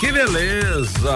[0.00, 1.14] Que beleza!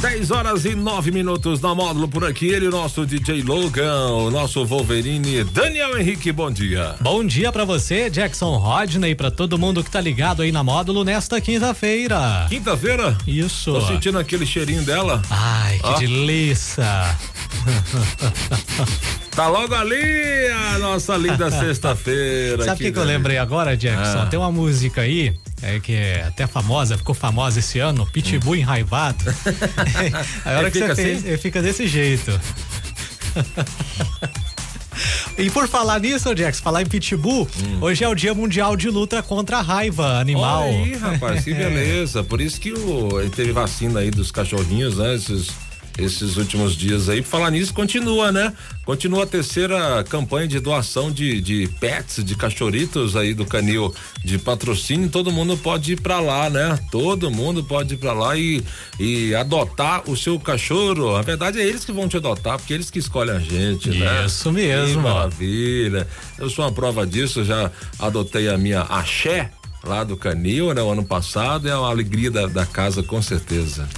[0.00, 2.46] 10 horas e 9 minutos na módulo por aqui.
[2.46, 6.94] Ele, o nosso DJ Logan, o nosso Wolverine, Daniel Henrique, bom dia.
[7.00, 11.02] Bom dia para você, Jackson Rodney, para todo mundo que tá ligado aí na módulo
[11.02, 12.46] nesta quinta-feira.
[12.48, 13.18] Quinta-feira?
[13.26, 13.72] Isso.
[13.72, 15.20] Tô sentindo aquele cheirinho dela.
[15.28, 15.98] Ai, que ah.
[15.98, 17.18] delícia!
[19.34, 22.64] tá logo ali a nossa linda sexta-feira.
[22.64, 24.20] Sabe o que, que eu lembrei agora, Jackson?
[24.22, 24.26] Ah.
[24.26, 28.56] Tem uma música aí é que é até famosa, ficou famosa esse ano, Pitbull hum.
[28.56, 29.24] enraivado.
[30.44, 31.02] a hora é, que você assim?
[31.02, 32.30] fez, é, fica desse jeito.
[35.38, 37.78] E por falar nisso, Jax, falar em pitbull, hum.
[37.80, 40.68] hoje é o Dia Mundial de Luta contra a Raiva Animal.
[40.68, 42.22] Olha aí, rapaz, que beleza.
[42.22, 45.14] Por isso que o, teve vacina aí dos cachorrinhos, né?
[45.14, 45.48] Esses
[46.00, 47.22] esses últimos dias aí.
[47.22, 48.52] Falar nisso, continua, né?
[48.84, 54.38] Continua a terceira campanha de doação de, de pets, de cachorritos aí do canil de
[54.38, 55.08] patrocínio.
[55.08, 56.78] Todo mundo pode ir para lá, né?
[56.90, 58.64] Todo mundo pode ir para lá e,
[58.98, 61.16] e adotar o seu cachorro.
[61.16, 64.26] A verdade é eles que vão te adotar, porque eles que escolhem a gente, né?
[64.26, 65.02] Isso mesmo.
[65.02, 66.08] Que maravilha.
[66.38, 69.50] Eu sou uma prova disso, já adotei a minha axé
[69.84, 70.82] lá do Canil, né?
[70.82, 73.88] O ano passado, é uma alegria da, da casa, com certeza.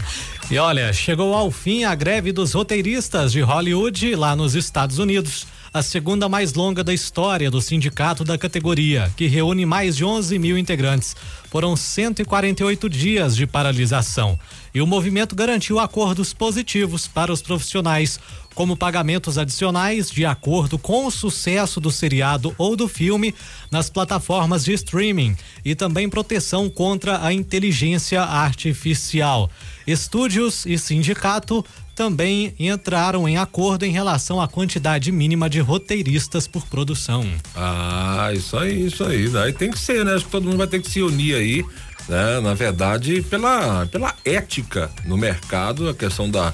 [0.50, 5.46] E olha, chegou ao fim a greve dos roteiristas de Hollywood lá nos Estados Unidos.
[5.74, 10.38] A segunda mais longa da história do sindicato da categoria, que reúne mais de 11
[10.38, 11.16] mil integrantes.
[11.50, 14.38] Foram 148 dias de paralisação.
[14.74, 18.20] E o movimento garantiu acordos positivos para os profissionais,
[18.54, 23.34] como pagamentos adicionais de acordo com o sucesso do seriado ou do filme
[23.70, 25.34] nas plataformas de streaming
[25.64, 29.50] e também proteção contra a inteligência artificial.
[29.86, 36.66] Estúdios e sindicato também entraram em acordo em relação à quantidade mínima de roteiristas por
[36.66, 37.26] produção.
[37.54, 39.28] Ah, isso aí, isso aí.
[39.28, 40.14] Daí tem que ser, né?
[40.14, 41.64] Acho que todo mundo vai ter que se unir aí,
[42.08, 42.40] né?
[42.40, 46.52] Na verdade, pela, pela ética no mercado, a questão da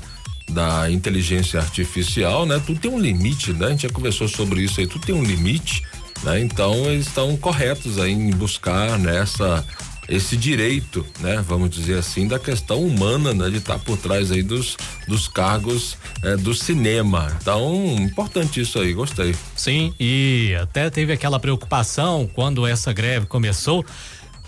[0.49, 2.61] da inteligência artificial, né?
[2.65, 3.67] Tudo tem um limite, né?
[3.67, 5.83] A gente já conversou sobre isso aí, tudo tem um limite,
[6.23, 6.41] né?
[6.41, 9.65] Então eles estão corretos aí em buscar nessa
[10.09, 11.45] esse direito, né?
[11.47, 13.51] Vamos dizer assim, da questão humana, né?
[13.51, 14.77] De estar tá por trás aí dos,
[15.07, 17.37] dos cargos é, do cinema.
[17.41, 19.35] Então, importante isso aí, gostei.
[19.55, 23.85] Sim, e até teve aquela preocupação quando essa greve começou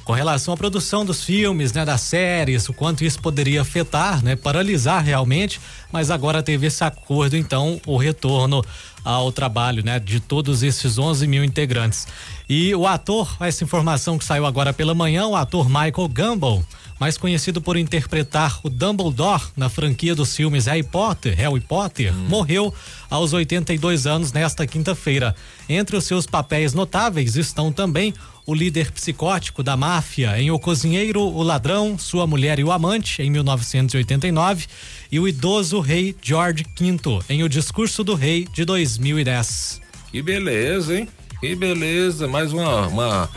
[0.04, 4.36] com relação à produção dos filmes, né, das séries, o quanto isso poderia afetar, né,
[4.36, 5.60] paralisar realmente,
[5.92, 8.64] mas agora teve esse acordo, então, o retorno
[9.04, 12.06] ao trabalho, né, de todos esses 11 mil integrantes.
[12.48, 16.62] E o ator, essa informação que saiu agora pela manhã, o ator Michael Gambon,
[17.00, 22.26] mais conhecido por interpretar o Dumbledore na franquia dos filmes Harry Potter, Harry Potter, hum.
[22.28, 22.74] morreu
[23.08, 25.34] aos 82 anos nesta quinta-feira.
[25.66, 28.12] Entre os seus papéis notáveis estão também
[28.46, 33.22] o líder psicótico da máfia em O Cozinheiro, o Ladrão, Sua Mulher e o Amante,
[33.22, 34.66] em 1989,
[35.10, 36.98] e o idoso rei George V,
[37.30, 39.80] em O Discurso do Rei, de 2010.
[40.10, 41.08] Que beleza, hein?
[41.40, 43.30] Que beleza, mais uma, uma,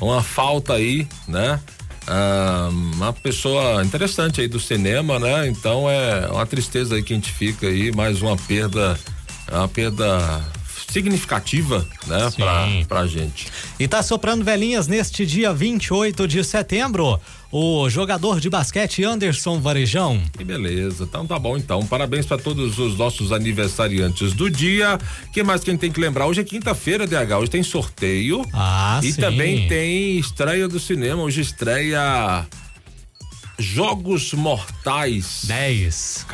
[0.00, 1.58] uma falta aí, né?
[2.10, 5.46] Ah, uma pessoa interessante aí do cinema, né?
[5.46, 8.98] Então é uma tristeza aí que a gente fica aí, mais uma perda,
[9.52, 10.42] uma perda
[10.88, 13.48] significativa, né, pra, pra gente.
[13.78, 17.20] E tá soprando velhinhas neste dia 28 de setembro.
[17.50, 20.20] O jogador de basquete Anderson Varejão.
[20.36, 21.04] Que beleza.
[21.04, 21.86] Então tá bom então.
[21.86, 24.98] Parabéns para todos os nossos aniversariantes do dia.
[25.32, 26.26] que mais que a gente tem que lembrar?
[26.26, 27.38] Hoje é quinta-feira, DH.
[27.38, 28.44] Hoje tem sorteio.
[28.52, 29.20] Ah, e sim.
[29.20, 31.22] também tem estreia do cinema.
[31.22, 32.46] Hoje estreia
[33.60, 36.26] Jogos Mortais 10.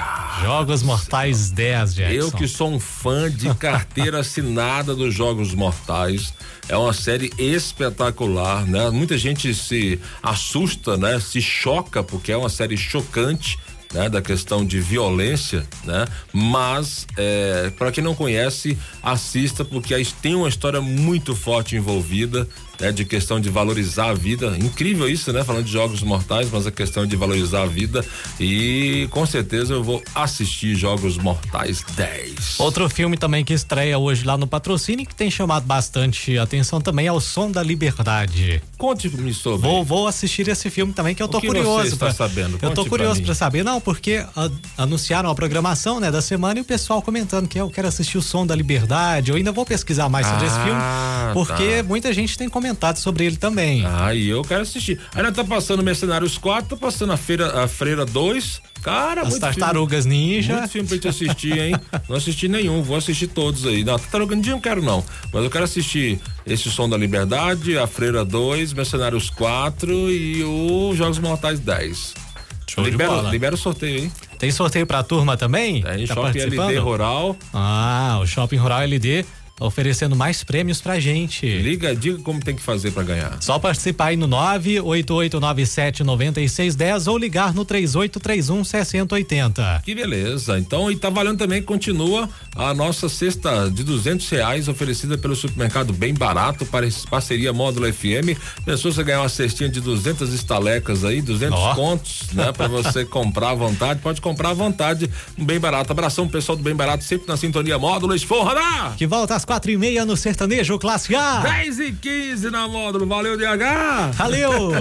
[0.43, 2.15] Jogos Mortais 10, Jackson.
[2.15, 6.35] Eu que sou um fã de carteira assinada dos Jogos Mortais.
[6.69, 8.91] É uma série espetacular, né?
[8.91, 11.19] Muita gente se assusta, né?
[11.19, 13.59] Se choca porque é uma série chocante.
[13.95, 16.05] Né, da questão de violência, né?
[16.33, 22.49] Mas é, para quem não conhece, assista porque aí tem uma história muito forte envolvida,
[22.81, 24.57] né, de questão de valorizar a vida.
[24.59, 25.45] Incrível isso, né?
[25.45, 28.05] Falando de jogos mortais, mas a questão de valorizar a vida.
[28.39, 32.59] E com certeza eu vou assistir Jogos Mortais 10.
[32.59, 37.07] Outro filme também que estreia hoje lá no patrocínio, que tem chamado bastante atenção também,
[37.07, 38.63] é O Som da Liberdade.
[38.77, 39.67] Conte-me sobre.
[39.67, 41.97] Vou, vou assistir esse filme também, que eu tô o que curioso.
[41.97, 42.59] Pra, sabendo?
[42.59, 43.65] Conte eu tô curioso para saber.
[43.65, 44.51] Não, porque a,
[44.83, 48.23] anunciaram a programação, né, da semana e o pessoal comentando que eu quero assistir o
[48.23, 49.31] Som da Liberdade.
[49.31, 51.83] Eu ainda vou pesquisar mais sobre ah, esse filme, ah, porque tá.
[51.83, 53.85] muita gente tem comentado sobre ele também.
[53.87, 54.99] Ah, e eu quero assistir.
[55.15, 58.63] Ainda tá passando Mercenários 4, tá passando a Feira a Freira 2.
[58.83, 60.57] Cara, As Tartarugas filme, Ninja.
[60.57, 61.75] Muito filme pra gente assistir, hein?
[62.07, 63.83] não assisti nenhum, vou assistir todos aí.
[63.83, 65.03] Não, Tartaruga Ninja não quero não,
[65.33, 70.95] mas eu quero assistir esse Som da Liberdade, a Freira 2, Mercenários 4 e o
[70.95, 72.25] Jogos Mortais 10.
[72.75, 74.13] Show libera, libera o sorteio aí.
[74.37, 75.81] Tem sorteio pra turma também?
[75.81, 77.37] Tem, tá Shopping LD Rural.
[77.53, 79.25] Ah, o Shopping Rural LD
[79.61, 81.47] oferecendo mais prêmios pra gente.
[81.47, 83.39] Liga, diga como tem que fazer para ganhar.
[83.41, 89.83] Só participar aí no 988979610 ou ligar no 3831 6080.
[89.85, 90.59] Que beleza.
[90.59, 95.93] Então, e tá valendo também, continua a nossa cesta de duzentos reais oferecida pelo supermercado
[95.93, 98.37] Bem Barato para parceria Módulo FM.
[98.65, 101.75] Pensou você ganhar uma cestinha de 200 estalecas aí, 200 oh.
[101.75, 102.51] contos, né?
[102.53, 104.01] Para você comprar à vontade.
[104.01, 105.09] Pode comprar à vontade,
[105.39, 105.93] Bem Barato.
[105.93, 108.15] Abração pessoal do Bem Barato, sempre na sintonia Módulo.
[108.15, 108.55] Esforra,
[108.97, 111.41] Que volta às quatro e meia no Sertanejo Classe A.
[111.41, 113.07] 10 e 15 na módulo.
[113.07, 114.13] Valeu, DH.
[114.15, 114.73] Valeu.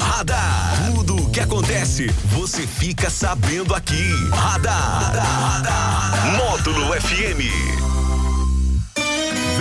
[0.00, 0.92] Radar.
[0.94, 4.10] Tudo o que acontece, você fica sabendo aqui.
[4.32, 5.12] Radar.
[5.12, 6.36] Radar.
[6.38, 7.85] Módulo FM.